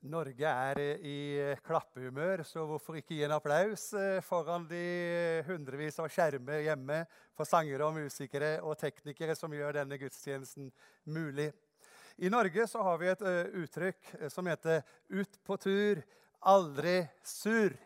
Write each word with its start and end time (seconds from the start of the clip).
Norge 0.00 0.48
er 0.48 0.78
i 1.04 1.16
klappehumør, 1.60 2.40
så 2.48 2.62
hvorfor 2.64 2.96
ikke 2.96 3.18
gi 3.18 3.24
en 3.26 3.34
applaus 3.36 3.90
eh, 3.92 4.22
foran 4.24 4.64
de 4.70 5.42
hundrevis 5.44 6.00
av 6.00 6.08
skjermer 6.08 6.62
hjemme 6.64 7.02
for 7.36 7.44
sangere 7.44 7.84
og 7.84 7.98
musikere 7.98 8.54
og 8.64 8.78
teknikere 8.80 9.36
som 9.36 9.52
gjør 9.52 9.82
denne 9.82 9.98
gudstjenesten 10.00 10.70
mulig. 11.04 11.50
I 12.16 12.32
Norge 12.32 12.64
så 12.68 12.80
har 12.86 12.96
vi 13.00 13.12
et 13.12 13.26
eh, 13.28 13.52
uttrykk 13.60 14.10
eh, 14.22 14.32
som 14.32 14.48
heter 14.48 14.80
'ut 15.12 15.38
på 15.44 15.60
tur, 15.60 16.02
aldri 16.40 17.04
sur'. 17.20 17.76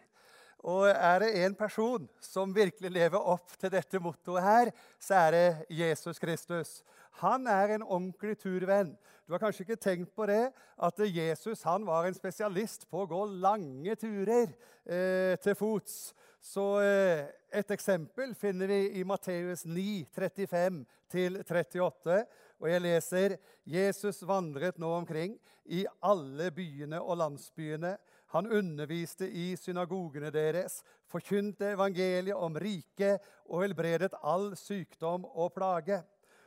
Og 0.62 0.86
er 0.88 1.18
det 1.18 1.44
en 1.44 1.54
person 1.54 2.08
som 2.20 2.54
virkelig 2.54 2.90
lever 2.94 3.18
opp 3.18 3.58
til 3.58 3.70
dette 3.74 3.98
mottoet 4.00 4.42
her, 4.42 4.70
så 5.02 5.14
er 5.26 5.30
det 5.30 5.66
Jesus 5.68 6.18
Kristus. 6.18 6.82
Han 7.22 7.46
er 7.46 7.74
en 7.74 7.86
ordentlig 7.86 8.34
turvenn. 8.42 8.94
Du 9.26 9.32
har 9.32 9.40
kanskje 9.40 9.64
ikke 9.64 9.80
tenkt 9.80 10.12
på 10.16 10.26
det, 10.28 10.50
at 10.76 11.00
Jesus 11.06 11.62
han 11.64 11.86
var 11.86 12.08
en 12.08 12.16
spesialist 12.16 12.84
på 12.90 13.04
å 13.04 13.08
gå 13.08 13.22
lange 13.40 13.94
turer 13.96 14.50
eh, 14.84 15.36
til 15.40 15.56
fots. 15.56 16.12
Så 16.44 16.64
eh, 16.84 17.24
et 17.54 17.70
eksempel 17.72 18.34
finner 18.36 18.68
vi 18.68 18.80
i 19.00 19.04
Matteus 19.08 19.64
9, 19.64 20.04
35-38. 20.12 22.18
Og 22.60 22.68
jeg 22.68 22.84
leser 22.84 23.36
Jesus 23.64 24.20
vandret 24.28 24.76
nå 24.82 24.90
omkring 24.98 25.38
i 25.72 25.86
alle 26.04 26.50
byene 26.52 27.00
og 27.00 27.16
landsbyene. 27.22 27.94
Han 28.34 28.50
underviste 28.50 29.28
i 29.30 29.54
synagogene 29.56 30.32
deres, 30.34 30.82
forkynte 31.08 31.70
evangeliet 31.76 32.36
om 32.36 32.58
riket 32.58 33.22
og 33.46 33.62
helbredet 33.62 34.10
all 34.20 34.50
sykdom 34.58 35.24
og 35.30 35.54
plage. 35.54 36.02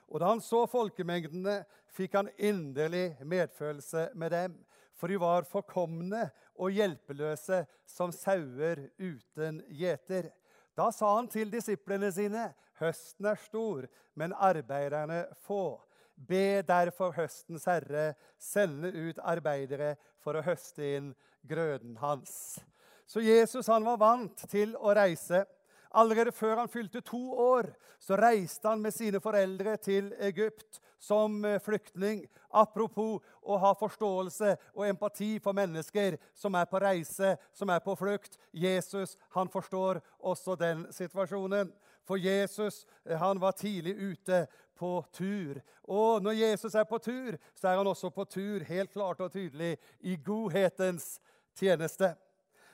Og 0.08 0.22
da 0.22 0.32
han 0.32 0.42
så 0.44 0.64
folkemengdene, 0.72 1.62
fikk 1.92 2.16
han 2.20 2.30
inderlig 2.38 3.18
medfølelse 3.26 4.10
med 4.16 4.32
dem, 4.32 4.56
for 4.98 5.12
de 5.12 5.20
var 5.22 5.46
forkomne 5.50 6.24
og 6.58 6.74
hjelpeløse 6.74 7.64
som 7.86 8.14
sauer 8.16 8.88
uten 8.98 9.62
gjeter. 9.70 10.32
Da 10.78 10.90
sa 10.94 11.16
han 11.18 11.30
til 11.30 11.52
disiplene 11.54 12.10
sine.: 12.14 12.52
Høsten 12.78 13.26
er 13.26 13.40
stor, 13.42 13.88
men 14.16 14.34
arbeiderne 14.34 15.26
få. 15.46 15.80
Be 16.18 16.62
derfor 16.66 17.14
høstens 17.14 17.66
herre 17.70 18.14
sende 18.42 18.90
ut 18.90 19.20
arbeidere 19.22 19.96
for 20.22 20.38
å 20.38 20.46
høste 20.46 20.86
inn 20.98 21.12
grøden 21.46 21.98
hans. 22.02 22.58
Så 23.06 23.22
Jesus 23.22 23.70
han 23.70 23.86
var 23.86 24.00
vant 24.02 24.46
til 24.50 24.76
å 24.78 24.94
reise. 24.98 25.46
Allerede 25.92 26.32
før 26.32 26.56
han 26.58 26.70
fylte 26.70 27.02
to 27.02 27.34
år, 27.34 27.70
så 28.00 28.16
reiste 28.16 28.68
han 28.68 28.82
med 28.82 28.92
sine 28.92 29.22
foreldre 29.22 29.78
til 29.78 30.14
Egypt 30.20 30.82
som 31.00 31.46
eh, 31.46 31.60
flyktning. 31.62 32.26
Apropos 32.50 33.22
å 33.42 33.58
ha 33.62 33.74
forståelse 33.78 34.54
og 34.74 34.88
empati 34.88 35.38
for 35.44 35.56
mennesker 35.58 36.18
som 36.36 36.56
er 36.58 36.68
på 36.70 36.82
reise, 36.82 37.36
som 37.54 37.70
er 37.70 37.84
på 37.86 37.96
flukt. 38.00 38.38
Jesus 38.52 39.18
han 39.36 39.50
forstår 39.50 40.02
også 40.20 40.56
den 40.60 40.86
situasjonen. 40.92 41.72
For 42.08 42.18
Jesus 42.18 42.86
eh, 43.06 43.18
han 43.18 43.42
var 43.42 43.58
tidlig 43.58 43.96
ute 43.96 44.46
på 44.78 45.06
tur. 45.14 45.60
Og 45.84 46.22
når 46.24 46.32
Jesus 46.32 46.76
er 46.76 46.86
på 46.86 46.98
tur, 46.98 47.38
så 47.56 47.70
er 47.70 47.78
han 47.80 47.88
også 47.88 48.10
på 48.14 48.26
tur 48.26 48.64
helt 48.68 48.94
klart 48.94 49.22
og 49.22 49.32
tydelig 49.32 49.78
i 50.00 50.18
godhetens 50.24 51.18
tjeneste. 51.58 52.14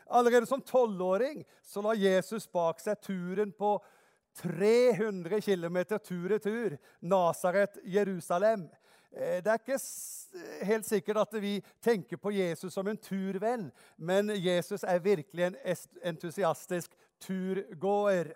Allerede 0.08 0.46
som 0.46 0.62
tolvåring 0.62 1.44
la 1.84 1.94
Jesus 1.96 2.48
bak 2.52 2.80
seg 2.80 3.02
turen 3.02 3.52
på 3.52 3.78
300 4.42 5.42
km 5.42 5.78
tur-retur. 6.00 6.78
Nasaret, 7.00 7.78
Jerusalem. 7.86 8.70
Eh, 9.14 9.44
det 9.44 9.48
er 9.52 9.60
ikke 9.62 9.80
helt 10.66 10.86
sikkert 10.86 11.18
at 11.22 11.42
vi 11.42 11.58
tenker 11.84 12.18
på 12.18 12.32
Jesus 12.34 12.74
som 12.74 12.88
en 12.88 12.98
turvenn, 12.98 13.70
men 13.98 14.32
Jesus 14.36 14.84
er 14.84 15.04
virkelig 15.04 15.46
en 15.46 15.58
entusiastisk 16.04 16.96
turgåer. 17.22 18.34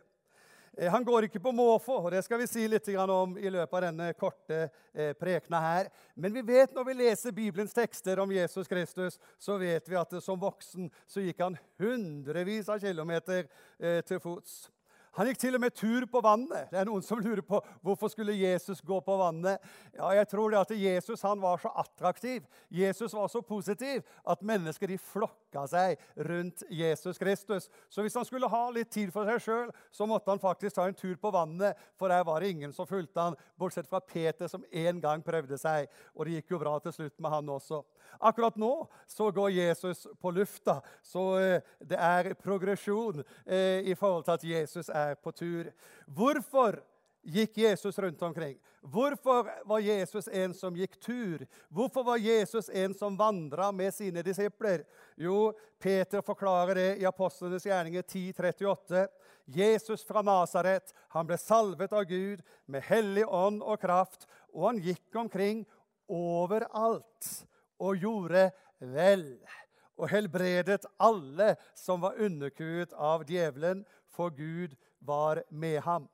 Eh, 0.78 0.92
han 0.92 1.04
går 1.04 1.26
ikke 1.26 1.40
på 1.40 1.52
måfå, 1.52 1.96
og 2.06 2.12
det 2.14 2.22
skal 2.26 2.38
vi 2.44 2.48
si 2.50 2.68
litt 2.70 2.88
om 3.10 3.34
i 3.38 3.50
løpet 3.50 3.74
av 3.74 3.86
denne 3.88 4.12
korte 4.14 4.60
eh, 4.94 5.14
prekena 5.18 5.62
her. 5.64 5.90
Men 6.14 6.34
vi 6.34 6.44
vet 6.46 6.74
når 6.76 6.86
vi 6.86 6.98
leser 7.00 7.34
Bibelens 7.34 7.74
tekster 7.74 8.20
om 8.20 8.32
Jesus 8.32 8.68
Kristus, 8.68 9.20
så 9.40 9.58
vet 9.58 9.90
vi 9.90 9.98
at 9.98 10.14
som 10.22 10.40
voksen 10.40 10.92
så 11.08 11.24
gikk 11.26 11.42
han 11.42 11.58
hundrevis 11.82 12.70
av 12.70 12.80
kilometer 12.80 13.48
eh, 13.80 14.04
til 14.06 14.22
fots. 14.22 14.68
Han 15.18 15.26
gikk 15.32 15.40
til 15.42 15.58
og 15.58 15.62
med 15.64 15.74
tur 15.74 16.06
på 16.12 16.22
vannet. 16.22 16.68
Det 16.70 16.78
er 16.78 16.86
Noen 16.86 17.02
som 17.06 17.18
lurer 17.22 17.42
på 17.46 17.58
hvorfor 17.86 18.12
skulle 18.14 18.36
Jesus 18.38 18.84
gå 18.86 19.00
på 19.02 19.16
vannet. 19.18 19.64
Ja, 19.96 20.12
jeg 20.14 20.28
tror 20.30 20.54
det 20.54 20.60
at 20.60 20.74
Jesus 20.78 21.24
han 21.26 21.42
var 21.42 21.58
så 21.62 21.72
attraktiv, 21.82 22.46
Jesus 22.70 23.16
var 23.18 23.28
så 23.34 23.42
positiv, 23.42 24.04
at 24.22 24.46
mennesker 24.46 24.92
de 24.92 25.00
flokka 25.02 25.64
seg 25.72 25.98
rundt 26.28 26.62
Jesus 26.70 27.18
Kristus. 27.18 27.66
Så 27.90 28.06
hvis 28.06 28.18
han 28.18 28.28
skulle 28.28 28.50
ha 28.52 28.62
litt 28.76 28.92
tid 28.94 29.10
for 29.16 29.26
seg 29.26 29.42
sjøl, 29.42 29.72
så 29.90 30.06
måtte 30.10 30.30
han 30.30 30.42
faktisk 30.44 30.78
ta 30.78 30.86
en 30.86 30.98
tur 30.98 31.16
på 31.18 31.34
vannet, 31.34 31.78
for 31.98 32.14
der 32.14 32.26
var 32.28 32.44
det 32.44 32.54
ingen 32.54 32.76
som 32.76 32.90
fulgte 32.90 33.30
han, 33.30 33.40
bortsett 33.58 33.90
fra 33.90 34.04
Peter, 34.06 34.46
som 34.52 34.66
en 34.70 35.02
gang 35.02 35.26
prøvde 35.26 35.58
seg. 35.58 35.90
Og 36.14 36.28
det 36.28 36.38
gikk 36.38 36.54
jo 36.54 36.62
bra 36.62 36.76
til 36.84 36.94
slutt 36.94 37.18
med 37.18 37.34
han 37.34 37.50
også. 37.58 37.82
Akkurat 38.22 38.58
nå 38.62 38.72
så 39.10 39.32
går 39.34 39.56
Jesus 39.56 40.06
på 40.22 40.32
lufta, 40.36 40.78
så 41.02 41.26
eh, 41.42 41.74
det 41.82 41.98
er 41.98 42.34
progresjon 42.38 43.24
eh, 43.46 43.82
i 43.82 43.98
forhold 43.98 44.28
til 44.28 44.38
at 44.38 44.48
Jesus 44.48 44.90
er 44.94 45.07
på 45.16 45.32
tur. 45.32 45.72
Hvorfor 46.06 46.82
gikk 47.28 47.58
Jesus 47.58 48.00
rundt 48.00 48.22
omkring? 48.22 48.58
Hvorfor 48.82 49.50
var 49.66 49.80
Jesus 49.80 50.28
en 50.28 50.54
som 50.54 50.76
gikk 50.76 51.00
tur? 51.00 51.44
Hvorfor 51.68 52.04
var 52.04 52.18
Jesus 52.18 52.70
en 52.70 52.94
som 52.94 53.18
vandra 53.18 53.72
med 53.72 53.94
sine 53.94 54.24
disipler? 54.24 54.86
Jo, 55.16 55.52
Peter 55.80 56.22
forklarer 56.22 56.76
det 56.76 56.90
i 57.02 57.06
Apostlenes 57.06 57.66
gjerninger 57.66 58.02
10.38. 58.02 59.08
Jesus 59.46 60.06
fra 60.08 60.22
Nasaret 60.22 60.94
han 61.16 61.28
ble 61.28 61.40
salvet 61.42 61.94
av 61.94 62.08
Gud 62.08 62.44
med 62.66 62.86
hellig 62.88 63.26
ånd 63.28 63.64
og 63.64 63.82
kraft, 63.82 64.28
og 64.54 64.70
han 64.72 64.82
gikk 64.84 65.16
omkring 65.20 65.66
overalt 66.08 67.32
og 67.84 68.00
gjorde 68.00 68.50
vel 68.80 69.26
og 69.98 70.12
helbredet 70.12 70.86
alle 71.02 71.56
som 71.76 72.04
var 72.04 72.20
underkuet 72.22 72.94
av 72.94 73.26
djevelen, 73.28 73.84
for 74.08 74.30
Gud 74.34 74.76
var 75.08 75.44
med 75.50 75.80
ham. 75.88 76.08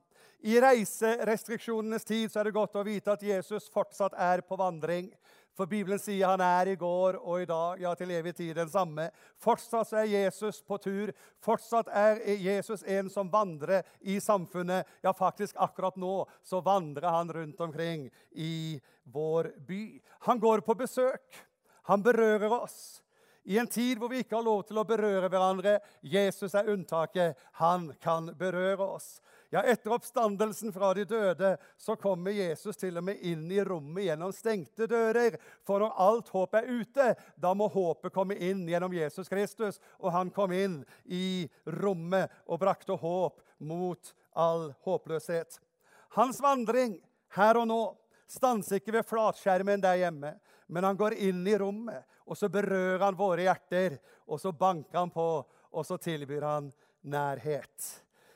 I 0.43 0.57
reiserestriksjonenes 0.59 2.03
tid 2.03 2.31
så 2.31 2.41
er 2.41 2.49
det 2.49 2.57
godt 2.57 2.75
å 2.75 2.83
vite 2.83 3.13
at 3.13 3.21
Jesus 3.23 3.69
fortsatt 3.71 4.15
er 4.19 4.43
på 4.43 4.57
vandring. 4.59 5.07
For 5.53 5.69
Bibelen 5.69 6.01
sier 6.01 6.31
han 6.31 6.41
er 6.41 6.71
i 6.71 6.77
går 6.79 7.19
og 7.21 7.43
i 7.43 7.47
dag, 7.47 7.81
ja, 7.83 7.91
til 7.95 8.11
evig 8.15 8.33
tid 8.35 8.55
den 8.57 8.71
samme. 8.73 9.05
Fortsatt 9.41 9.93
er 10.01 10.09
Jesus 10.09 10.63
på 10.65 10.79
tur. 10.81 11.11
Fortsatt 11.45 11.91
er 11.93 12.19
Jesus 12.41 12.81
en 12.89 13.11
som 13.13 13.29
vandrer 13.31 13.85
i 14.01 14.17
samfunnet. 14.23 14.89
Ja, 15.05 15.13
faktisk 15.13 15.59
akkurat 15.61 15.99
nå 16.01 16.23
så 16.41 16.63
vandrer 16.65 17.13
han 17.13 17.29
rundt 17.33 17.61
omkring 17.61 18.09
i 18.31 18.81
vår 19.13 19.51
by. 19.67 19.83
Han 20.25 20.41
går 20.41 20.65
på 20.65 20.75
besøk. 20.79 21.43
Han 21.85 22.01
berører 22.01 22.49
oss 22.63 23.02
i 23.43 23.57
en 23.57 23.67
tid 23.67 23.99
hvor 23.99 24.09
vi 24.09 24.21
ikke 24.23 24.37
har 24.37 24.45
lov 24.45 24.61
til 24.67 24.79
å 24.79 24.85
berøre 24.87 25.27
hverandre. 25.27 25.77
Jesus 26.01 26.55
er 26.55 26.69
unntaket. 26.71 27.39
Han 27.59 27.89
kan 28.03 28.29
berøre 28.39 28.85
oss. 28.95 29.17
Ja, 29.53 29.61
Etter 29.69 29.93
oppstandelsen 29.93 30.71
fra 30.73 30.93
de 30.97 31.03
døde 31.05 31.51
så 31.77 31.93
kommer 31.99 32.33
Jesus 32.33 32.79
til 32.79 32.97
og 32.97 33.05
med 33.05 33.19
inn 33.21 33.43
i 33.53 33.59
rommet 33.61 34.07
gjennom 34.07 34.31
stengte 34.33 34.87
dører. 34.89 35.35
For 35.67 35.83
når 35.83 35.99
alt 36.05 36.31
håp 36.33 36.55
er 36.57 36.69
ute, 36.71 37.09
da 37.35 37.51
må 37.53 37.67
håpet 37.69 38.15
komme 38.15 38.39
inn 38.39 38.63
gjennom 38.69 38.95
Jesus 38.95 39.29
Kristus. 39.29 39.81
Og 39.99 40.15
han 40.15 40.31
kom 40.33 40.55
inn 40.55 40.79
i 41.05 41.45
rommet 41.83 42.31
og 42.47 42.63
brakte 42.63 42.97
håp 42.97 43.43
mot 43.61 44.15
all 44.33 44.71
håpløshet. 44.87 45.59
Hans 46.15 46.39
vandring 46.41 46.95
her 47.35 47.59
og 47.59 47.67
nå 47.69 47.81
stanser 48.29 48.79
ikke 48.79 48.95
ved 48.95 49.05
flatskjermen 49.05 49.83
der 49.83 49.99
hjemme, 49.99 50.33
men 50.65 50.85
han 50.87 50.97
går 50.97 51.19
inn 51.27 51.43
i 51.45 51.57
rommet 51.59 52.07
og 52.25 52.37
så 52.37 52.49
berører 52.51 53.03
han 53.03 53.17
våre 53.17 53.45
hjerter, 53.47 53.97
og 54.27 54.39
så 54.39 54.53
banker 54.55 54.99
han 54.99 55.11
på, 55.13 55.27
og 55.73 55.85
så 55.85 55.97
tilbyr 56.01 56.45
han 56.47 56.71
nærhet. 57.01 57.89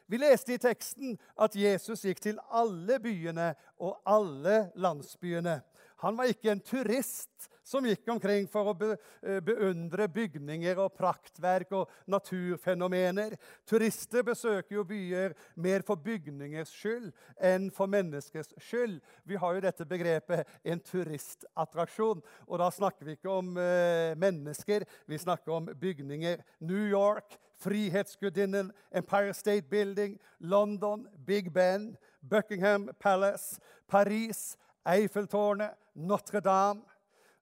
Vi 0.08 0.20
leste 0.20 0.56
i 0.56 0.62
teksten 0.62 1.18
at 1.44 1.56
Jesus 1.56 2.06
gikk 2.08 2.22
til 2.24 2.40
alle 2.56 3.00
byene 3.04 3.52
og 3.84 4.00
alle 4.08 4.70
landsbyene. 4.80 5.60
Han 6.04 6.18
var 6.18 6.32
ikke 6.32 6.54
en 6.54 6.64
turist 6.64 7.50
som 7.68 7.86
gikk 7.88 8.08
omkring 8.14 8.48
for 8.52 8.72
å 8.72 8.76
eh, 8.94 9.40
beundre 9.44 10.08
bygninger 10.12 10.80
og 10.80 10.96
praktverk 10.96 11.74
og 11.76 11.92
naturfenomener. 12.08 13.36
Turister 13.68 14.24
besøker 14.28 14.78
jo 14.78 14.86
byer 14.88 15.36
mer 15.60 15.84
for 15.88 16.00
bygningers 16.00 16.72
skyld 16.72 17.12
enn 17.44 17.68
for 17.76 17.92
menneskers 17.92 18.54
skyld. 18.70 19.02
Vi 19.28 19.40
har 19.42 19.58
jo 19.58 19.66
dette 19.68 19.88
begrepet 19.90 20.48
en 20.64 20.84
turistattraksjon. 20.92 22.24
Og 22.48 22.62
da 22.62 22.72
snakker 22.72 23.08
vi 23.08 23.18
ikke 23.18 23.36
om 23.36 23.52
eh, 23.60 24.16
mennesker, 24.20 24.88
vi 25.08 25.20
snakker 25.20 25.60
om 25.60 25.68
bygninger. 25.76 26.40
New 26.64 26.88
York, 26.88 27.36
Frihetsgudinnen, 27.58 28.72
Empire 28.96 29.34
State 29.34 29.68
Building, 29.70 30.20
London, 30.40 31.08
Big 31.26 31.52
Ben, 31.52 31.98
Buckingham 32.22 32.90
Palace, 33.00 33.60
Paris, 33.88 34.58
Eiffeltårnet, 34.88 35.76
Notre-Dame. 35.96 36.82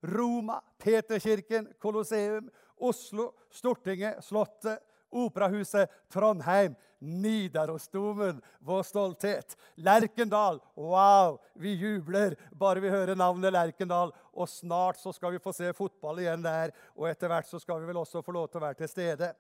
Roma, 0.06 0.62
Peterkirken, 0.82 1.68
Colosseum, 1.82 2.50
Oslo, 2.78 3.32
Stortinget, 3.52 4.24
Slottet, 4.24 4.80
Operahuset, 5.16 5.92
Trondheim, 6.12 6.76
Nidarosdomen, 7.00 8.42
vår 8.60 8.84
stolthet. 8.84 9.58
Lerkendal, 9.76 10.60
wow, 10.76 11.40
vi 11.54 11.74
jubler 11.74 12.36
bare 12.52 12.80
vi 12.84 12.90
hører 12.90 13.16
navnet 13.16 13.54
Lerkendal. 13.54 14.12
Og 14.34 14.50
snart 14.50 15.00
så 15.00 15.14
skal 15.14 15.36
vi 15.36 15.42
få 15.44 15.54
se 15.54 15.72
fotball 15.74 16.20
igjen 16.24 16.44
der, 16.44 16.74
og 16.96 17.10
etter 17.10 17.32
hvert 17.32 17.48
så 17.48 17.62
skal 17.62 17.82
vi 17.82 17.92
vel 17.92 18.02
også 18.02 18.24
få 18.26 18.36
lov 18.36 18.50
til 18.50 18.60
å 18.60 18.66
være 18.68 18.82
til 18.84 18.92
stede. 18.92 19.32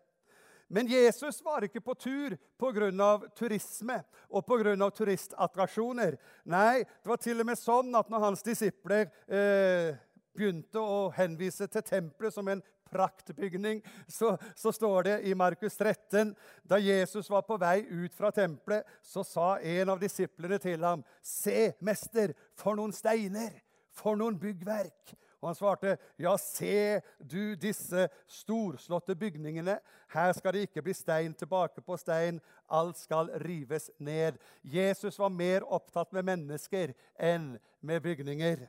Men 0.67 0.87
Jesus 0.89 1.43
var 1.45 1.65
ikke 1.65 1.81
på 1.81 1.93
tur 1.93 2.33
pga. 2.57 3.19
turisme 3.37 3.99
og 4.29 4.45
pga. 4.45 4.89
turistattraksjoner. 4.89 6.17
Nei, 6.45 6.83
det 6.83 7.09
var 7.09 7.21
til 7.21 7.39
og 7.39 7.45
med 7.45 7.59
sånn 7.59 7.93
at 7.95 8.09
når 8.09 8.23
hans 8.23 8.41
disipler 8.43 9.11
eh, 9.27 9.93
begynte 10.35 10.81
å 10.81 11.09
henvise 11.15 11.67
til 11.71 11.85
tempelet 11.85 12.33
som 12.33 12.47
en 12.51 12.63
praktbygning, 12.91 13.81
så, 14.07 14.37
så, 14.55 14.71
står 14.71 15.03
det 15.03 15.15
i 15.27 15.33
Markus 15.33 15.77
13 15.77 16.35
Da 16.63 16.77
Jesus 16.79 17.29
var 17.29 17.45
på 17.47 17.57
vei 17.57 17.81
ut 17.89 18.13
fra 18.15 18.31
tempelet, 18.31 18.85
så 19.03 19.23
sa 19.25 19.55
en 19.59 19.93
av 19.95 20.01
disiplene 20.01 20.59
til 20.61 20.83
ham, 20.83 21.03
'Se, 21.21 21.73
mester, 21.79 22.33
for 22.55 22.75
noen 22.75 22.93
steiner, 22.93 23.51
for 23.91 24.15
noen 24.15 24.39
byggverk.' 24.39 25.15
Og 25.41 25.49
han 25.49 25.55
svarte, 25.55 25.97
'Ja, 26.17 26.37
se 26.37 27.01
du 27.19 27.55
disse 27.55 28.07
storslåtte 28.27 29.15
bygningene. 29.15 29.79
Her 30.09 30.33
skal 30.33 30.53
det 30.53 30.61
ikke 30.61 30.81
bli 30.81 30.93
stein 30.93 31.33
tilbake 31.33 31.81
på 31.81 31.97
stein. 31.97 32.41
Alt 32.69 32.97
skal 32.97 33.29
rives 33.45 33.91
ned.' 33.99 34.39
Jesus 34.63 35.19
var 35.19 35.29
mer 35.29 35.61
opptatt 35.61 36.13
med 36.13 36.23
mennesker 36.23 36.93
enn 37.19 37.59
med 37.81 38.01
bygninger. 38.01 38.67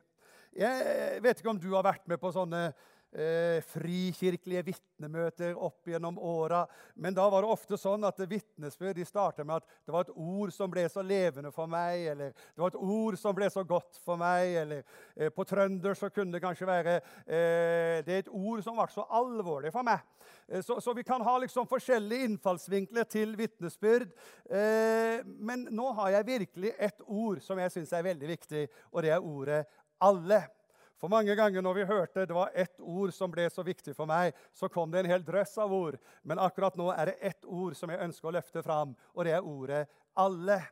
Jeg 0.57 1.21
vet 1.21 1.41
ikke 1.41 1.53
om 1.53 1.59
du 1.61 1.73
har 1.75 1.85
vært 1.85 2.07
med 2.09 2.21
på 2.21 2.31
sånne 2.33 2.71
eh, 3.17 3.63
frikirkelige 3.65 4.63
vitnemøter 4.67 5.57
opp 5.57 5.89
gjennom 5.89 6.19
åra. 6.19 6.63
Men 6.95 7.15
da 7.17 7.27
var 7.31 7.45
det 7.45 7.53
ofte 7.53 7.79
sånn 7.81 8.05
at 8.09 8.21
vitnesbyrd 8.29 9.03
starta 9.07 9.45
med 9.45 9.61
at 9.61 9.77
det 9.87 9.95
var 9.95 10.07
et 10.07 10.15
ord 10.17 10.53
som 10.55 10.73
ble 10.73 10.87
så 10.93 11.05
levende 11.05 11.53
for 11.55 11.71
meg, 11.71 12.07
eller 12.13 12.33
det 12.33 12.63
var 12.63 12.73
et 12.73 12.81
ord 12.81 13.19
som 13.21 13.37
ble 13.37 13.51
så 13.53 13.65
godt 13.69 14.01
for 14.05 14.21
meg, 14.21 14.57
eller 14.63 14.83
eh, 15.15 15.33
på 15.35 15.47
trønder 15.49 15.97
så 15.99 16.11
kunne 16.13 16.37
det 16.37 16.45
kanskje 16.45 16.69
være 16.69 16.99
eh, 16.99 18.03
Det 18.07 18.15
er 18.17 18.25
et 18.25 18.33
ord 18.33 18.65
som 18.65 18.79
ble 18.79 18.89
så 18.93 19.07
alvorlig 19.21 19.73
for 19.75 19.87
meg. 19.87 20.05
Eh, 20.49 20.63
så, 20.65 20.81
så, 20.81 20.95
vi 20.97 21.05
kan 21.07 21.25
ha 21.25 21.39
liksom 21.43 21.69
forskjellige 21.71 22.31
innfallsvinkler 22.31 23.09
til 23.11 23.37
vitnesbyrd. 23.39 24.13
Eh, 24.49 25.25
men 25.25 25.69
nå 25.71 25.93
har 26.01 26.17
jeg 26.17 26.31
virkelig 26.33 26.77
et 26.79 27.03
ord 27.07 27.43
som 27.45 27.61
jeg 27.61 27.75
syns 27.75 27.93
er 27.93 28.09
veldig 28.09 28.31
viktig, 28.37 28.69
og 28.93 29.05
det 29.05 29.13
er 29.15 29.25
ordet 29.25 29.65
'alle'. 30.01 30.49
For 30.97 31.09
mange 31.09 31.35
ganger 31.37 31.61
når 31.61 31.75
vi 31.75 31.85
hørte 31.85 32.27
det 32.27 32.35
var 32.35 32.51
ett 32.55 32.81
ord 32.81 33.13
som 33.13 33.31
ble 33.31 33.51
så 33.53 33.63
viktig 33.63 33.93
for 33.97 34.09
meg, 34.09 34.33
så 34.55 34.69
kom 34.69 34.91
det 34.91 35.03
en 35.05 35.11
hel 35.11 35.25
drøss 35.25 35.59
av 35.59 35.73
ord. 35.73 35.99
Men 36.25 36.41
akkurat 36.41 36.77
nå 36.77 36.89
er 36.93 37.11
det 37.11 37.19
ett 37.21 37.45
ord 37.45 37.77
som 37.77 37.91
jeg 37.91 38.01
ønsker 38.01 38.29
å 38.29 38.37
løfte 38.39 38.63
fram, 38.63 38.97
og 39.15 39.25
det 39.25 39.33
er 39.33 39.45
ordet 39.45 39.87
'alle'. 40.17 40.63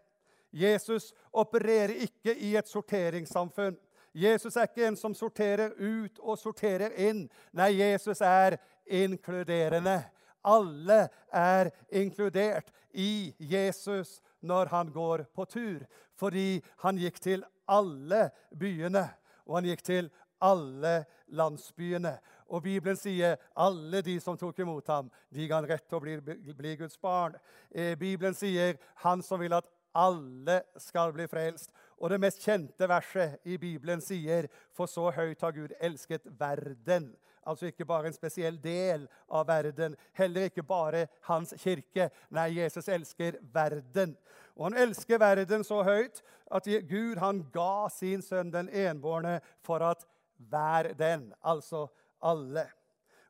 Jesus 0.55 1.12
opererer 1.32 1.97
ikke 2.06 2.35
i 2.38 2.55
et 2.56 2.69
sorteringssamfunn. 2.69 3.76
Jesus 4.15 4.56
er 4.56 4.69
ikke 4.69 4.87
en 4.87 4.97
som 4.97 5.15
sorterer 5.15 5.73
ut 5.79 6.19
og 6.23 6.38
sorterer 6.38 6.94
inn. 6.97 7.25
Nei, 7.53 7.73
Jesus 7.81 8.21
er 8.21 8.56
inkluderende. 8.87 10.05
Alle 10.44 11.09
er 11.32 11.71
inkludert 11.91 12.71
i 12.93 13.35
Jesus 13.38 14.21
når 14.41 14.71
han 14.71 14.93
går 14.93 15.25
på 15.35 15.44
tur, 15.44 15.82
fordi 16.15 16.62
han 16.85 17.00
gikk 17.00 17.19
til 17.21 17.44
alle 17.66 18.28
byene 18.50 19.08
og 19.44 19.58
han 19.58 19.69
gikk 19.69 19.84
til 19.84 20.11
alle 20.44 20.94
landsbyene. 21.37 22.16
Og 22.52 22.64
Bibelen 22.64 22.99
sier 23.00 23.38
alle 23.56 24.02
de 24.05 24.16
som 24.20 24.37
tok 24.40 24.58
imot 24.64 24.88
ham, 24.93 25.08
de 25.32 25.46
ga 25.49 25.61
han 25.61 25.69
rett 25.69 25.87
til 25.88 25.99
å 25.99 26.05
bli, 26.05 26.19
bli 26.56 26.75
Guds 26.81 26.99
barn. 27.00 27.37
Eh, 27.70 27.94
Bibelen 27.99 28.37
sier 28.37 28.78
han 29.05 29.25
som 29.25 29.40
vil 29.40 29.56
at 29.56 29.69
alle 29.94 30.61
skal 30.81 31.14
bli 31.14 31.26
frelst. 31.31 31.70
Og 32.02 32.11
det 32.11 32.20
mest 32.20 32.43
kjente 32.44 32.88
verset 32.90 33.38
i 33.46 33.56
Bibelen 33.61 34.02
sier 34.02 34.49
For 34.75 34.90
så 34.90 35.06
høyt 35.14 35.40
har 35.40 35.55
Gud 35.55 35.76
elsket 35.81 36.26
verden. 36.38 37.12
Altså 37.46 37.67
ikke 37.67 37.87
bare 37.88 38.11
en 38.11 38.17
spesiell 38.17 38.56
del 38.62 39.08
av 39.29 39.46
verden, 39.49 39.96
heller 40.12 40.49
ikke 40.49 40.62
bare 40.67 41.06
hans 41.29 41.55
kirke. 41.61 42.11
Nei, 42.31 42.49
Jesus 42.58 42.88
elsker 42.88 43.38
verden. 43.55 44.17
Og 44.55 44.69
han 44.69 44.79
elsker 44.87 45.19
verden 45.19 45.64
så 45.67 45.82
høyt 45.87 46.23
at 46.55 46.69
Gud 46.88 47.19
han 47.23 47.43
ga 47.52 47.88
sin 47.93 48.23
sønn 48.23 48.52
den 48.55 48.70
enbårne 48.70 49.41
for 49.64 49.82
at 49.82 50.06
hver 50.50 50.93
den, 50.99 51.32
altså 51.43 51.87
alle 52.23 52.67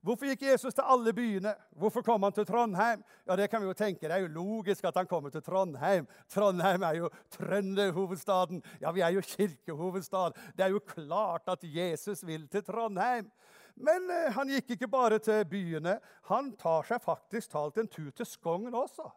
Hvorfor 0.05 0.29
gikk 0.29 0.43
Jesus 0.45 0.75
til 0.77 0.85
alle 0.85 1.15
byene? 1.17 1.55
Hvorfor 1.81 2.03
kom 2.05 2.27
han 2.27 2.33
til 2.37 2.45
Trondheim? 2.45 3.01
Ja, 3.27 3.37
Det 3.37 3.49
kan 3.51 3.63
vi 3.63 3.67
jo 3.67 3.73
tenke. 3.73 4.05
Det 4.05 4.13
er 4.13 4.27
jo 4.27 4.35
logisk 4.35 4.85
at 4.85 4.97
han 4.97 5.07
kommer 5.07 5.31
til 5.31 5.43
Trondheim. 5.43 6.07
Trondheim 6.29 6.83
er 6.83 6.95
jo 6.99 7.09
trønderhovedstaden. 7.33 8.63
Ja, 8.83 8.93
vi 8.93 9.01
er 9.01 9.09
jo 9.09 9.21
kirkehovedstad. 9.21 10.37
Det 10.57 10.65
er 10.65 10.69
jo 10.69 10.79
klart 10.79 11.49
at 11.49 11.65
Jesus 11.65 12.27
vil 12.27 12.49
til 12.49 12.65
Trondheim. 12.65 13.31
Men 13.75 14.11
eh, 14.11 14.31
han 14.35 14.51
gikk 14.53 14.77
ikke 14.77 14.89
bare 14.91 15.19
til 15.23 15.45
byene. 15.51 15.99
Han 16.31 16.53
tar 16.61 16.87
seg 16.89 17.03
faktisk 17.03 17.55
talt 17.55 17.79
en 17.81 17.91
tur 17.91 18.11
til 18.15 18.29
Skogn 18.29 18.75
også. 18.75 19.09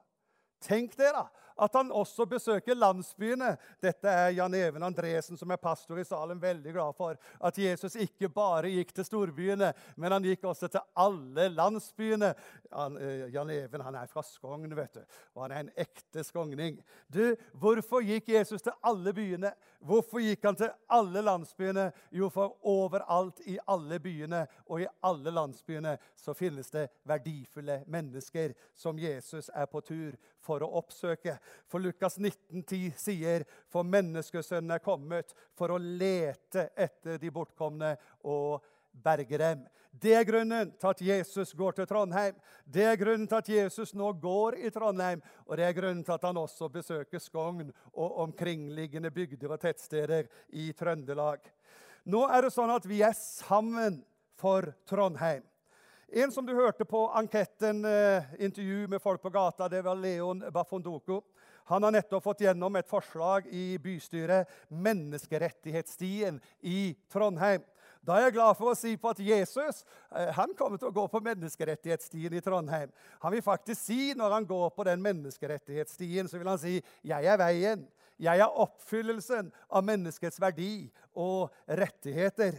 Tenk 0.63 0.97
det, 0.97 1.11
da! 1.13 1.27
At 1.59 1.77
han 1.79 1.91
også 1.91 2.27
besøker 2.29 2.77
landsbyene. 2.77 3.53
Dette 3.81 4.11
er 4.11 4.35
Jan 4.37 4.53
Even 4.57 4.85
Andresen, 4.87 5.37
som 5.37 5.51
er 5.51 5.61
pastor 5.61 5.99
i 5.99 6.05
Salem, 6.07 6.41
veldig 6.41 6.73
glad 6.73 6.97
for. 6.97 7.17
At 7.41 7.57
Jesus 7.57 7.95
ikke 7.95 8.29
bare 8.29 8.71
gikk 8.71 8.93
til 8.95 9.07
storbyene, 9.07 9.71
men 9.95 10.15
han 10.15 10.25
gikk 10.25 10.45
også 10.47 10.69
til 10.71 10.83
alle 10.97 11.49
landsbyene. 11.53 12.33
Han, 12.71 12.97
uh, 12.99 13.27
Jan 13.33 13.53
Even 13.53 13.85
han 13.87 13.95
er 13.95 14.11
fra 14.11 14.23
Skogn, 14.25 14.75
vet 14.75 14.99
du, 14.99 15.19
og 15.35 15.45
han 15.45 15.55
er 15.55 15.65
en 15.65 15.73
ekte 15.87 16.23
skogning. 16.27 16.81
Du, 17.13 17.35
Hvorfor 17.57 18.03
gikk 18.05 18.29
Jesus 18.29 18.61
til 18.61 18.75
alle 18.85 19.13
byene? 19.13 19.51
Hvorfor 19.79 20.21
gikk 20.21 20.45
han 20.45 20.57
til 20.57 20.71
alle 20.89 21.21
landsbyene? 21.21 21.91
Jo, 22.11 22.29
for 22.33 22.57
overalt 22.67 23.41
i 23.45 23.57
alle 23.69 23.99
byene 24.03 24.43
og 24.67 24.81
i 24.81 24.87
alle 25.05 25.31
landsbyene 25.33 25.95
så 26.17 26.33
finnes 26.37 26.71
det 26.73 26.87
verdifulle 27.07 27.81
mennesker 27.87 28.55
som 28.75 28.99
Jesus 28.99 29.51
er 29.53 29.69
på 29.71 29.81
tur 29.85 30.17
for 30.43 30.63
å 30.63 30.71
oppsøke. 30.79 31.37
For 31.67 31.83
Lukas 31.83 32.17
19,10 32.17 32.93
sier, 32.97 33.45
'For 33.69 33.83
menneskesønnen 33.83 34.71
er 34.71 34.83
kommet 34.83 35.33
for 35.53 35.69
å 35.69 35.77
lete 35.77 36.69
etter 36.75 37.17
de 37.17 37.31
bortkomne 37.31 37.95
og 38.23 38.63
berge 38.91 39.37
dem'. 39.37 39.67
Det 39.97 40.13
er 40.13 40.25
grunnen 40.27 40.71
til 40.77 40.89
at 40.91 41.01
Jesus 41.01 41.53
går 41.57 41.71
til 41.71 41.87
Trondheim. 41.89 42.35
Det 42.65 42.83
er 42.85 42.99
grunnen 42.99 43.27
til 43.27 43.39
at 43.39 43.49
Jesus 43.49 43.93
nå 43.97 44.11
går 44.21 44.59
i 44.61 44.69
Trondheim, 44.69 45.21
og 45.47 45.57
det 45.57 45.65
er 45.65 45.73
grunnen 45.73 46.03
til 46.05 46.13
at 46.13 46.27
han 46.27 46.37
også 46.37 46.69
besøker 46.69 47.19
Skogn 47.19 47.71
og 47.93 48.19
omkringliggende 48.27 49.11
bygder 49.11 49.55
og 49.55 49.61
tettsteder 49.63 50.27
i 50.53 50.71
Trøndelag. 50.77 51.39
Nå 52.05 52.27
er 52.29 52.45
det 52.45 52.53
sånn 52.53 52.71
at 52.71 52.85
vi 52.85 53.01
er 53.01 53.15
sammen 53.17 54.03
for 54.37 54.69
Trondheim. 54.87 55.43
En 56.09 56.31
som 56.31 56.45
du 56.45 56.53
hørte 56.55 56.85
på 56.85 57.09
anketten, 57.09 57.85
eh, 57.85 58.23
intervju 58.39 58.87
med 58.87 59.01
folk 59.01 59.21
på 59.21 59.29
gata, 59.29 59.67
det 59.67 59.81
var 59.81 59.95
Leon 59.95 60.39
Bafondoko. 60.51 61.21
Han 61.65 61.83
har 61.83 61.91
nettopp 61.91 62.23
fått 62.23 62.41
gjennom 62.41 62.75
et 62.75 62.87
forslag 62.87 63.47
i 63.51 63.77
bystyret, 63.77 64.47
Menneskerettighetsstien 64.69 66.39
i 66.61 66.95
Trondheim. 67.11 67.61
Da 67.99 68.15
er 68.15 68.29
jeg 68.29 68.37
glad 68.37 68.55
for 68.55 68.71
å 68.71 68.77
si 68.79 68.93
på 68.95 69.09
at 69.11 69.19
Jesus 69.19 69.83
eh, 70.15 70.31
han 70.31 70.53
kommer 70.55 70.79
til 70.79 70.87
å 70.87 70.95
gå 70.95 71.03
på 71.11 71.19
menneskerettighetsstien 71.25 72.37
i 72.39 72.41
Trondheim. 72.41 72.93
Han 73.19 73.35
vil 73.35 73.43
faktisk 73.43 73.81
si 73.81 74.13
når 74.15 74.31
han 74.31 74.47
går 74.47 74.69
på 74.77 74.87
den 74.87 75.03
menneskerettighetsstien, 75.03 76.31
så 76.31 76.39
vil 76.39 76.47
han 76.47 76.61
si 76.61 76.81
'Jeg 77.03 77.25
er 77.25 77.37
veien'. 77.37 77.83
Jeg 78.17 78.39
er 78.39 78.47
oppfyllelsen 78.47 79.51
av 79.69 79.83
menneskets 79.83 80.39
verdi 80.39 80.89
og 81.13 81.51
rettigheter. 81.67 82.55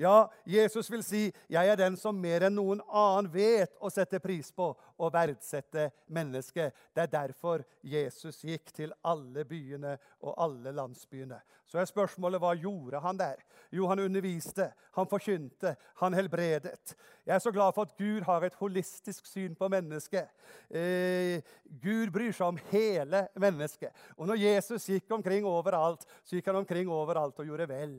Ja, 0.00 0.30
Jesus 0.46 0.90
vil 0.90 1.02
si, 1.04 1.32
'Jeg 1.50 1.68
er 1.68 1.76
den 1.76 1.96
som 1.96 2.16
mer 2.16 2.46
enn 2.46 2.54
noen 2.56 2.80
annen 2.88 3.26
vet 3.32 3.74
å 3.84 3.90
sette 3.92 4.16
pris 4.18 4.48
på 4.50 4.70
og 4.72 5.12
verdsette 5.12 5.90
mennesket'. 6.08 6.72
Det 6.94 7.02
er 7.02 7.12
derfor 7.12 7.64
Jesus 7.84 8.40
gikk 8.40 8.72
til 8.72 8.94
alle 9.04 9.44
byene 9.44 9.98
og 10.22 10.34
alle 10.38 10.72
landsbyene. 10.72 11.42
Så 11.66 11.78
er 11.78 11.84
spørsmålet 11.84 12.40
hva 12.40 12.54
gjorde 12.56 13.00
han 13.00 13.18
der? 13.18 13.44
Jo, 13.70 13.86
han 13.88 14.00
underviste, 14.00 14.72
han 14.96 15.06
forkynte, 15.06 15.76
han 16.00 16.16
helbredet. 16.16 16.96
Jeg 17.30 17.36
er 17.36 17.42
så 17.44 17.50
glad 17.54 17.70
for 17.76 17.86
at 17.86 17.92
Gud 17.94 18.24
har 18.26 18.42
et 18.42 18.54
holistisk 18.58 19.26
syn 19.30 19.52
på 19.54 19.68
mennesket. 19.70 20.32
Eh, 20.66 21.38
Gud 21.78 22.10
bryr 22.10 22.32
seg 22.34 22.48
om 22.48 22.56
hele 22.72 23.20
mennesket. 23.38 23.92
Og 24.18 24.26
når 24.26 24.40
Jesus 24.40 24.88
gikk 24.90 25.12
omkring 25.14 25.46
overalt, 25.46 26.02
så 26.26 26.34
gikk 26.34 26.50
han 26.50 26.58
omkring 26.58 26.90
overalt 26.90 27.38
og 27.38 27.46
gjorde 27.46 27.68
vel. 27.70 27.92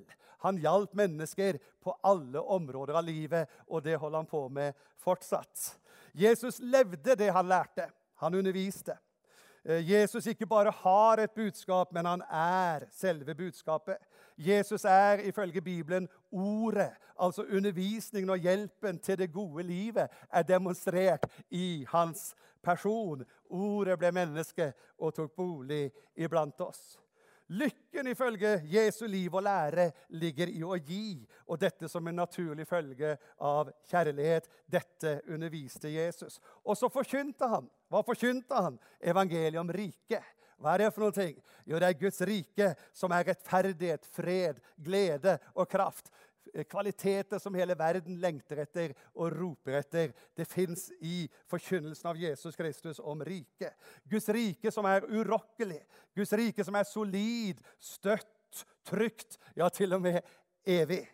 Han 0.44 0.60
hjalp 0.60 0.92
mennesker 1.00 1.62
på 1.80 1.96
alle 2.04 2.44
områder 2.44 3.00
av 3.00 3.08
livet, 3.08 3.48
og 3.72 3.86
det 3.86 3.96
holder 4.02 4.20
han 4.20 4.28
på 4.34 4.44
med 4.52 4.76
fortsatt. 5.00 5.78
Jesus 6.12 6.60
levde 6.60 7.16
det 7.16 7.32
han 7.32 7.48
lærte. 7.48 7.88
Han 8.20 8.36
underviste. 8.36 8.98
Eh, 9.64 9.80
Jesus 9.94 10.28
ikke 10.28 10.50
bare 10.50 10.76
har 10.84 11.24
et 11.24 11.32
budskap, 11.32 11.96
men 11.96 12.06
han 12.06 12.28
er 12.28 12.90
selve 12.92 13.32
budskapet. 13.32 13.96
Jesus 14.36 14.84
er 14.84 15.24
ifølge 15.24 15.62
Bibelen 15.62 16.10
ordet, 16.32 16.92
altså 17.20 17.44
undervisningen 17.44 18.30
og 18.30 18.38
hjelpen 18.38 19.00
til 19.00 19.18
det 19.18 19.32
gode 19.34 19.64
livet, 19.64 20.10
er 20.32 20.44
demonstrert 20.44 21.28
i 21.50 21.86
hans 21.90 22.32
person. 22.64 23.24
Ordet 23.50 24.00
ble 24.00 24.12
menneske 24.16 24.72
og 25.00 25.14
tok 25.16 25.36
bolig 25.36 25.92
iblant 26.16 26.62
oss. 26.62 26.98
Lykken 27.52 28.08
ifølge 28.08 28.62
Jesu 28.64 29.06
liv 29.06 29.34
og 29.36 29.44
lære 29.44 29.90
ligger 30.16 30.48
i 30.48 30.62
å 30.64 30.78
gi, 30.80 31.20
og 31.52 31.60
dette 31.60 31.90
som 31.92 32.06
en 32.08 32.22
naturlig 32.22 32.64
følge 32.68 33.18
av 33.44 33.74
kjærlighet. 33.90 34.48
Dette 34.72 35.18
underviste 35.28 35.92
Jesus. 35.92 36.40
Og 36.64 36.78
så 36.80 36.88
forkynte 36.90 37.50
han. 37.52 37.68
Hva 37.92 38.06
forkynte 38.08 38.56
han? 38.56 38.80
Evangeliet 39.04 39.60
om 39.60 39.74
riket. 39.76 40.24
Hva 40.62 40.76
er 40.76 40.84
det 40.84 40.92
for 40.94 41.08
noe? 41.08 41.16
ting? 41.16 41.38
Jo, 41.66 41.80
det 41.82 41.88
er 41.88 41.98
Guds 41.98 42.22
rike, 42.28 42.74
som 42.94 43.14
er 43.16 43.32
rettferdighet, 43.32 44.06
fred, 44.14 44.60
glede 44.78 45.38
og 45.56 45.70
kraft. 45.70 46.12
Kvaliteter 46.68 47.40
som 47.40 47.56
hele 47.56 47.78
verden 47.80 48.18
lengter 48.20 48.60
etter 48.66 48.92
og 49.14 49.32
roper 49.34 49.80
etter. 49.80 50.12
Det 50.36 50.46
fins 50.50 50.90
i 51.00 51.24
forkynnelsen 51.50 52.12
av 52.12 52.20
Jesus 52.20 52.58
Kristus 52.60 53.00
om 53.00 53.24
riket. 53.24 53.74
Guds 54.10 54.28
rike 54.36 54.74
som 54.74 54.86
er 54.90 55.08
urokkelig. 55.08 55.80
Guds 56.18 56.34
rike 56.38 56.66
som 56.68 56.76
er 56.76 56.90
solid, 56.90 57.62
støtt, 57.80 58.66
trygt, 58.86 59.40
ja, 59.56 59.70
til 59.72 59.96
og 59.96 60.04
med 60.04 60.20
evig. 60.68 61.06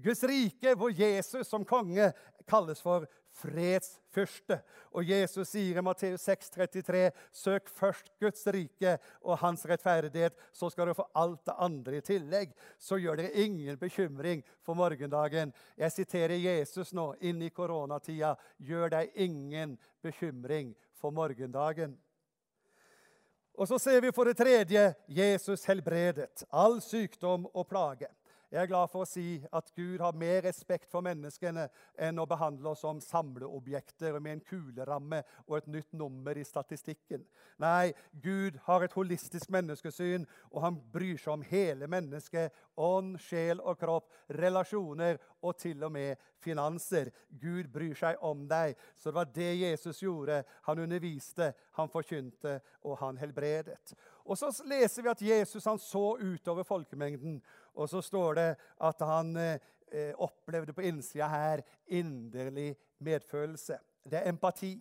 Guds 0.00 0.22
rike 0.26 0.74
hvor 0.78 0.94
Jesus 0.94 1.48
som 1.50 1.66
konge 1.66 2.12
kalles 2.48 2.80
for 2.82 3.08
fredsfyrste. 3.34 4.60
Og 4.94 5.08
Jesus 5.08 5.50
sier 5.50 5.78
i 5.78 5.84
Matteus 5.84 6.22
6, 6.28 6.50
33, 6.54 7.02
Søk 7.34 7.68
først 7.72 8.12
Guds 8.22 8.46
rike 8.54 8.96
og 9.22 9.38
hans 9.42 9.66
rettferdighet, 9.68 10.36
så 10.52 10.70
skal 10.70 10.88
dere 10.88 10.98
få 10.98 11.08
alt 11.18 11.42
det 11.48 11.56
andre 11.66 11.98
i 11.98 12.04
tillegg. 12.06 12.54
Så 12.78 13.00
gjør 13.02 13.22
dere 13.22 13.44
ingen 13.44 13.78
bekymring 13.80 14.44
for 14.62 14.78
morgendagen. 14.78 15.52
Jeg 15.76 15.92
siterer 15.92 16.38
Jesus 16.38 16.94
nå 16.94 17.10
inn 17.20 17.42
i 17.42 17.52
koronatida. 17.54 18.34
Gjør 18.58 18.96
deg 18.98 19.14
ingen 19.26 19.78
bekymring 20.04 20.74
for 20.94 21.14
morgendagen. 21.14 21.98
Og 23.54 23.68
så 23.70 23.78
ser 23.78 24.00
vi 24.02 24.10
for 24.14 24.26
det 24.26 24.38
tredje 24.38 24.88
Jesus 25.06 25.62
helbredet 25.70 26.42
all 26.50 26.80
sykdom 26.82 27.46
og 27.54 27.68
plage. 27.70 28.08
Jeg 28.54 28.62
er 28.62 28.68
glad 28.70 28.86
for 28.92 29.02
å 29.02 29.08
si 29.08 29.40
at 29.50 29.72
Gud 29.74 29.98
har 29.98 30.14
mer 30.14 30.44
respekt 30.46 30.86
for 30.92 31.02
menneskene 31.02 31.64
enn 32.06 32.20
å 32.22 32.26
behandle 32.30 32.70
oss 32.70 32.84
som 32.84 33.00
samleobjekter 33.02 34.20
med 34.22 34.36
en 34.36 34.42
kuleramme 34.46 35.18
og 35.48 35.56
et 35.58 35.66
nytt 35.74 35.96
nummer 35.98 36.38
i 36.38 36.44
statistikken. 36.46 37.24
Nei, 37.58 37.90
Gud 38.22 38.60
har 38.68 38.86
et 38.86 38.94
holistisk 38.94 39.50
menneskesyn, 39.50 40.22
og 40.54 40.62
han 40.68 40.78
bryr 40.94 41.18
seg 41.18 41.32
om 41.34 41.42
hele 41.48 41.88
mennesket. 41.90 42.54
Ånd, 42.78 43.18
sjel 43.26 43.58
og 43.58 43.80
kropp, 43.82 44.06
relasjoner 44.38 45.18
og 45.44 45.56
til 45.60 45.82
og 45.84 45.92
med 45.92 46.16
finanser. 46.42 47.10
Gud 47.40 47.68
bryr 47.72 47.94
seg 47.98 48.20
om 48.24 48.46
deg. 48.48 48.74
Så 48.96 49.10
det 49.10 49.18
var 49.18 49.30
det 49.34 49.50
Jesus 49.60 50.00
gjorde. 50.02 50.42
Han 50.68 50.82
underviste, 50.86 51.52
han 51.76 51.92
forkynte, 51.92 52.58
og 52.82 52.98
han 52.98 53.20
helbredet. 53.20 53.94
Og 54.24 54.38
så 54.38 54.50
leser 54.68 55.04
vi 55.04 55.12
at 55.12 55.22
Jesus 55.22 55.68
han 55.68 55.78
så 55.78 56.16
utover 56.20 56.62
folkemengden. 56.62 57.42
Og 57.74 57.88
så 57.88 58.00
står 58.00 58.40
det 58.40 58.48
at 58.80 59.06
han 59.06 59.36
eh, 59.36 60.14
opplevde 60.14 60.72
på 60.72 60.84
innsida 60.84 61.28
her 61.28 61.64
inderlig 61.86 62.76
medfølelse. 62.98 63.78
Det 64.04 64.20
er 64.20 64.28
empati. 64.28 64.78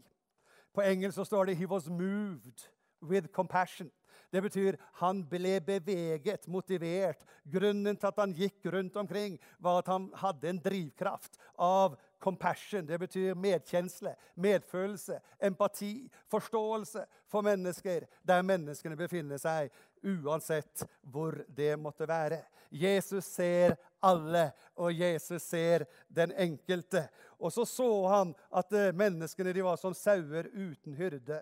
På 0.74 0.82
engelsk 0.82 1.15
så 1.15 1.24
står 1.24 1.46
det 1.46 1.58
'he 1.58 1.67
was 1.67 1.89
moved 1.89 2.70
with 3.01 3.27
compassion'. 3.39 3.91
Det 4.32 4.41
betyr 4.41 4.77
han 5.01 5.22
ble 5.29 5.60
beveget, 5.65 6.48
motivert. 6.48 7.25
Grunnen 7.43 7.98
til 7.98 8.10
at 8.10 8.22
han 8.22 8.34
gikk 8.38 8.65
rundt 8.74 8.98
omkring, 9.00 9.38
var 9.60 9.82
at 9.82 9.91
han 9.91 10.10
hadde 10.22 10.50
en 10.50 10.62
drivkraft 10.63 11.39
av 11.58 11.98
compassion. 12.24 12.86
Det 12.88 13.00
betyr 13.00 13.36
medkjensle, 13.36 14.15
medfølelse, 14.36 15.20
empati, 15.43 16.10
forståelse 16.32 17.05
for 17.32 17.46
mennesker 17.46 18.08
der 18.24 18.46
menneskene 18.46 18.98
befinner 19.00 19.41
seg, 19.41 19.72
uansett 20.03 20.86
hvor 21.01 21.43
det 21.48 21.74
måtte 21.79 22.08
være. 22.08 22.43
Jesus 22.74 23.27
ser 23.29 23.75
alle, 24.03 24.48
og 24.75 24.93
Jesus 24.98 25.43
ser 25.46 25.86
den 26.10 26.34
enkelte. 26.38 27.05
Og 27.38 27.53
så 27.53 27.65
så 27.70 27.89
han 28.08 28.34
at 28.55 28.72
menneskene 28.72 29.53
menneskene 29.53 29.63
var 29.63 29.77
som 29.77 29.93
sauer 29.93 30.50
uten 30.53 30.96
hyrde. 30.98 31.41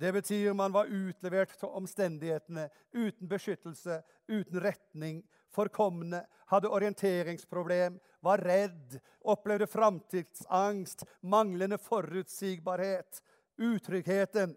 Det 0.00 0.12
betyr 0.12 0.52
man 0.56 0.72
var 0.72 0.88
utlevert 0.88 1.50
til 1.60 1.68
omstendighetene, 1.76 2.70
uten 2.96 3.28
beskyttelse, 3.28 3.98
uten 4.32 4.62
retning, 4.64 5.18
forkomne, 5.52 6.22
hadde 6.48 6.70
orienteringsproblem, 6.72 7.98
var 8.24 8.40
redd, 8.40 8.96
opplevde 9.28 9.68
framtidsangst, 9.68 11.04
manglende 11.20 11.76
forutsigbarhet, 11.78 13.20
utryggheten. 13.60 14.56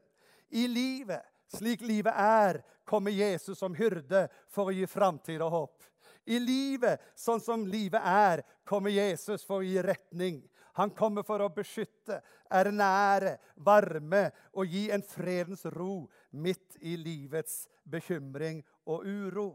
I 0.50 0.64
livet, 0.72 1.28
slik 1.58 1.84
livet 1.84 2.16
er, 2.16 2.62
kommer 2.88 3.12
Jesus 3.12 3.60
som 3.60 3.76
hyrde 3.76 4.30
for 4.48 4.72
å 4.72 4.78
gi 4.78 4.88
framtid 4.88 5.44
og 5.44 5.52
håp. 5.58 5.90
I 6.24 6.40
livet, 6.40 7.04
sånn 7.20 7.44
som 7.44 7.68
livet 7.68 8.00
er, 8.00 8.46
kommer 8.64 8.96
Jesus 8.96 9.44
for 9.44 9.60
å 9.60 9.68
gi 9.68 9.76
retning. 9.84 10.40
Han 10.80 10.94
kommer 10.98 11.26
for 11.26 11.44
å 11.44 11.52
beskytte, 11.54 12.20
ernære, 12.50 13.38
varme 13.66 14.26
og 14.58 14.70
gi 14.70 14.88
en 14.94 15.04
fredens 15.06 15.66
ro 15.74 16.08
midt 16.32 16.80
i 16.82 16.96
livets 16.98 17.68
bekymring 17.90 18.64
og 18.90 19.06
uro. 19.06 19.48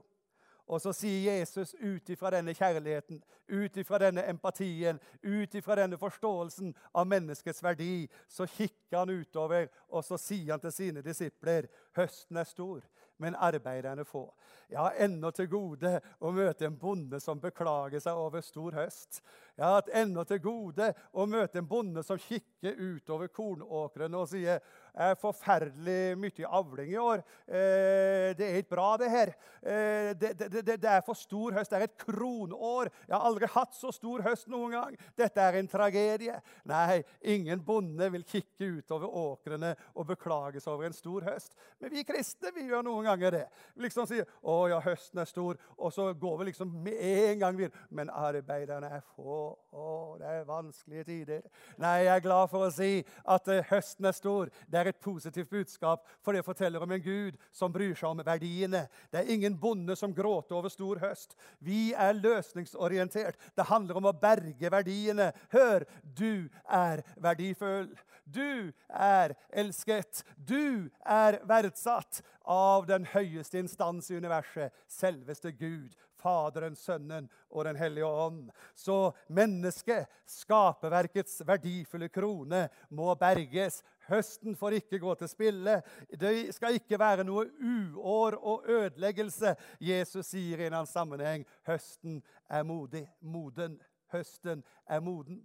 Og 0.68 0.82
så 0.84 0.92
sier 0.92 1.38
Jesus 1.38 1.74
ut 1.80 2.10
ifra 2.12 2.30
denne 2.34 2.52
kjærligheten, 2.56 3.22
ut 3.48 3.76
ifra 3.80 4.00
denne 4.02 4.26
empatien, 4.28 5.00
ut 5.24 5.54
ifra 5.56 5.78
denne 5.80 5.96
forståelsen 6.00 6.74
av 6.92 7.08
menneskets 7.08 7.62
verdi, 7.64 8.04
så 8.28 8.46
kikker 8.46 8.98
han 9.00 9.14
utover 9.16 9.70
og 9.88 10.04
så 10.04 10.20
sier 10.20 10.52
han 10.52 10.62
til 10.62 10.74
sine 10.74 11.04
disipler 11.04 11.70
høsten 11.96 12.36
er 12.36 12.48
stor, 12.48 12.82
men 13.18 13.34
arbeiderne 13.34 14.04
få. 14.04 14.26
Jeg 14.68 14.78
har 14.78 14.98
ennå 15.06 15.30
til 15.34 15.48
gode 15.50 15.94
å 16.20 16.30
møte 16.36 16.68
en 16.68 16.76
bonde 16.78 17.18
som 17.20 17.40
beklager 17.40 18.02
seg 18.04 18.20
over 18.20 18.44
stor 18.44 18.76
høst. 18.76 19.22
Jeg 19.56 19.64
har 19.64 19.78
hatt 19.80 19.90
ennå 20.02 20.22
til 20.28 20.42
gode 20.44 20.92
å 21.16 21.26
møte 21.26 21.62
en 21.62 21.70
bonde 21.70 22.04
som 22.06 22.20
kikker 22.20 22.76
utover 22.76 23.32
kornåkrene 23.32 24.20
og 24.20 24.28
sier 24.30 24.60
er 24.98 25.18
forferdelig 25.18 26.16
mye 26.18 26.50
avling 26.58 26.90
i 26.92 26.98
år. 27.00 27.22
Eh, 27.46 28.34
det 28.38 28.46
er 28.46 28.58
ikke 28.60 28.74
bra, 28.74 28.88
det 29.00 29.10
her. 29.12 29.32
Eh, 29.62 30.10
det, 30.18 30.32
det, 30.38 30.64
det, 30.66 30.90
er 30.90 31.04
for 31.06 31.18
stor 31.18 31.54
høst. 31.58 31.70
Det 31.70 31.78
er 31.78 31.86
et 31.86 31.98
kronår. 32.00 32.90
Jeg 33.06 33.14
har 33.14 33.26
aldri 33.28 33.50
hatt 33.54 33.76
så 33.78 33.92
stor 33.94 34.24
høst 34.26 34.48
noen 34.50 34.74
gang. 34.74 34.96
Dette 35.18 35.44
er 35.44 35.60
en 35.60 35.70
tragedie. 35.70 36.38
Nei, 36.68 37.00
ingen 37.22 37.62
bonde 37.64 38.10
vil 38.14 38.26
kikke 38.28 38.72
utover 38.78 39.12
åkrene 39.22 39.74
og 39.94 40.08
beklage 40.10 40.62
seg 40.62 40.74
over 40.74 40.88
en 40.88 40.96
stor 40.96 41.26
høst. 41.30 41.54
Men 41.78 41.94
vi 41.94 42.04
kristne 42.08 42.52
vi 42.56 42.66
gjør 42.68 42.86
noen 42.86 43.06
ganger 43.08 43.38
det. 43.38 43.44
Liksom 43.78 44.08
sier 44.10 44.26
'Å 44.42 44.58
ja, 44.72 44.80
høsten 44.82 45.20
er 45.22 45.30
stor', 45.30 45.58
og 45.78 45.92
så 45.92 46.12
går 46.14 46.38
vi 46.38 46.50
liksom 46.50 46.72
med 46.82 46.98
en 46.98 47.38
gang 47.38 47.58
videre. 47.58 47.86
Men 47.90 48.10
arbeiderne 48.10 48.90
er 48.98 49.06
få. 49.14 49.56
Å, 49.72 50.16
det 50.18 50.26
er 50.26 50.48
vanskelige 50.48 51.04
tider. 51.04 51.42
Nei, 51.78 52.04
jeg 52.08 52.16
er 52.16 52.24
glad 52.24 52.50
for 52.50 52.66
å 52.66 52.72
si 52.72 53.04
at 53.28 53.46
høsten 53.70 54.08
er 54.08 54.16
stor. 54.16 54.50
Det 54.66 54.80
er 54.80 54.87
et 54.88 55.00
positivt 55.00 55.50
budskap, 55.50 56.06
for 56.24 56.36
det 56.36 56.44
forteller 56.46 56.82
om 56.82 56.92
en 56.94 57.02
Gud 57.02 57.38
som 57.54 57.72
bryr 57.72 57.94
seg 57.98 58.10
om 58.10 58.24
verdiene. 58.26 58.86
Det 59.12 59.22
er 59.22 59.32
ingen 59.34 59.56
bonde 59.60 59.96
som 59.98 60.14
gråter 60.14 60.58
over 60.58 60.72
stor 60.72 61.00
høst. 61.02 61.36
Vi 61.64 61.92
er 61.94 62.18
løsningsorientert. 62.18 63.38
Det 63.56 63.68
handler 63.68 64.00
om 64.00 64.10
å 64.10 64.16
berge 64.16 64.72
verdiene. 64.72 65.32
Hør, 65.54 65.86
du 66.02 66.48
er 66.64 67.04
verdifull. 67.22 67.90
Du 68.28 68.72
er 68.88 69.34
elsket. 69.56 70.24
Du 70.36 70.90
er 71.04 71.40
verdsatt 71.48 72.20
av 72.44 72.86
den 72.88 73.06
høyeste 73.12 73.60
instans 73.62 74.10
i 74.10 74.18
universet, 74.20 74.74
selveste 74.88 75.52
Gud. 75.56 75.96
Faderen, 76.18 76.76
Sønnen 76.76 77.28
og 77.50 77.64
Den 77.64 77.76
hellige 77.76 78.06
ånd. 78.06 78.50
Så 78.74 79.12
mennesket, 79.28 80.08
skaperverkets 80.26 81.42
verdifulle 81.46 82.08
krone, 82.08 82.66
må 82.90 83.14
berges. 83.14 83.82
Høsten 84.08 84.56
får 84.56 84.78
ikke 84.78 84.98
gå 85.02 85.14
til 85.20 85.28
spille. 85.28 85.80
Det 86.20 86.54
skal 86.56 86.78
ikke 86.78 86.98
være 87.00 87.26
noe 87.28 87.44
uår 87.60 88.38
og 88.40 88.68
ødeleggelse. 88.68 89.54
Jesus 89.80 90.32
sier 90.32 90.62
i 90.62 90.68
en 90.68 90.80
annen 90.80 90.90
sammenheng 90.90 91.44
høsten 91.68 92.22
er 92.48 92.64
modig. 92.64 93.04
Moden. 93.20 93.76
Høsten 94.12 94.64
er 94.88 95.00
moden. 95.04 95.42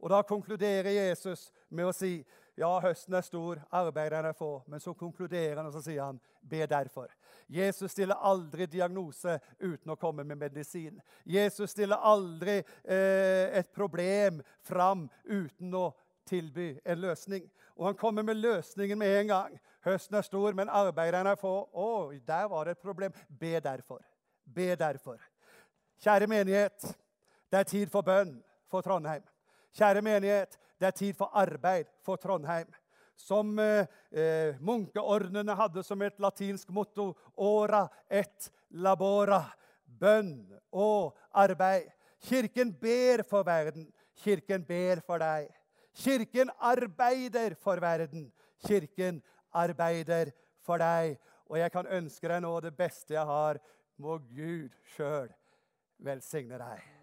Og 0.00 0.10
Da 0.10 0.22
konkluderer 0.22 0.90
Jesus 0.90 1.50
med 1.68 1.90
å 1.90 1.92
si 1.92 2.22
ja, 2.60 2.70
høsten 2.84 3.14
er 3.16 3.24
stor, 3.24 3.60
arbeiderne 3.72 4.30
er 4.34 4.36
få. 4.36 4.50
Men 4.68 4.82
så 4.82 4.92
konkluderer 4.94 5.56
han 5.56 5.68
og 5.68 5.72
så 5.72 5.82
sier 5.84 6.02
han, 6.04 6.20
be 6.40 6.60
derfor. 6.68 7.08
Jesus 7.48 7.94
stiller 7.94 8.20
aldri 8.20 8.66
diagnose 8.70 9.38
uten 9.60 9.94
å 9.94 9.98
komme 10.00 10.26
med 10.28 10.38
medisin. 10.38 11.00
Jesus 11.24 11.72
stiller 11.72 12.04
aldri 12.04 12.58
eh, 12.60 13.48
et 13.60 13.72
problem 13.72 14.42
fram 14.66 15.08
uten 15.24 15.74
å 15.74 15.88
tilby 16.28 16.74
en 16.84 17.00
løsning. 17.00 17.48
Og 17.78 17.88
han 17.88 17.98
kommer 17.98 18.26
med 18.26 18.36
løsningen 18.36 18.98
med 18.98 19.16
en 19.22 19.32
gang. 19.32 19.58
Høsten 19.84 20.18
er 20.20 20.26
stor, 20.26 20.52
men 20.52 20.68
arbeiderne 20.68 21.32
er 21.32 21.40
få. 21.40 21.54
Å, 21.72 21.88
der 22.26 22.48
var 22.52 22.68
det 22.68 22.76
et 22.76 22.84
problem. 22.84 23.16
Be 23.40 23.56
derfor. 23.64 24.04
Be 24.44 24.74
derfor. 24.76 25.16
Kjære 26.04 26.28
menighet. 26.28 26.92
Det 27.50 27.58
er 27.58 27.68
tid 27.68 27.90
for 27.90 28.04
bønn 28.04 28.36
for 28.70 28.84
Trondheim. 28.84 29.24
Kjære 29.74 30.02
menighet, 30.02 30.58
det 30.80 30.88
er 30.88 30.96
tid 30.96 31.16
for 31.16 31.30
arbeid 31.36 31.88
for 32.04 32.16
Trondheim. 32.16 32.68
Som 33.20 33.58
eh, 33.60 33.84
eh, 34.10 34.56
munkeordnene 34.64 35.54
hadde 35.56 35.84
som 35.84 36.00
et 36.02 36.16
latinsk 36.18 36.70
motto 36.72 37.12
ora 37.36 37.84
et 38.08 38.48
labora. 38.70 39.42
Bønn 40.00 40.46
og 40.72 41.16
arbeid. 41.36 41.90
Kirken 42.24 42.72
ber 42.72 43.22
for 43.28 43.44
verden. 43.44 43.90
Kirken 44.22 44.64
ber 44.64 45.02
for 45.04 45.20
deg. 45.20 45.50
Kirken 45.96 46.52
arbeider 46.60 47.56
for 47.60 47.80
verden. 47.80 48.30
Kirken 48.64 49.20
arbeider 49.52 50.32
for 50.64 50.80
deg. 50.80 51.18
Og 51.50 51.58
jeg 51.58 51.72
kan 51.74 51.90
ønske 51.98 52.30
deg 52.30 52.40
nå 52.44 52.54
det 52.64 52.72
beste 52.78 53.18
jeg 53.18 53.26
har. 53.26 53.60
Må 54.00 54.16
Gud 54.32 54.72
sjøl 54.94 55.28
velsigne 56.00 56.60
deg. 56.62 56.99